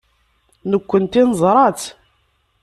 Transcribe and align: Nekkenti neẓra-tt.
Nekkenti 0.71 1.21
neẓra-tt. 1.27 1.83